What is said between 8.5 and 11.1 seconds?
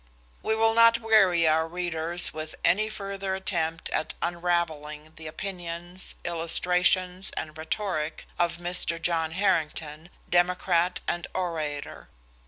Mr. John Harrington, Democrat